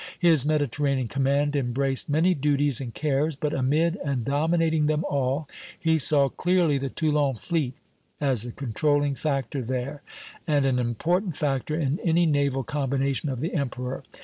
His 0.17 0.47
Mediterranean 0.47 1.07
command 1.09 1.55
embraced 1.55 2.09
many 2.09 2.33
duties 2.33 2.81
and 2.81 2.91
cares; 2.91 3.35
but 3.35 3.53
amid 3.53 3.97
and 4.03 4.25
dominating 4.25 4.87
them 4.87 5.05
all, 5.07 5.47
he 5.79 5.99
saw 5.99 6.27
clearly 6.27 6.79
the 6.79 6.89
Toulon 6.89 7.35
fleet 7.35 7.75
as 8.19 8.41
the 8.41 8.51
controlling 8.51 9.13
factor 9.13 9.61
there, 9.61 10.01
and 10.47 10.65
an 10.65 10.79
important 10.79 11.35
factor 11.35 11.75
in 11.75 11.99
any 11.99 12.25
naval 12.25 12.63
combination 12.63 13.29
of 13.29 13.41
the 13.41 13.53
Emperor. 13.53 14.03